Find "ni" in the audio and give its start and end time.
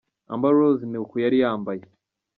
0.87-0.97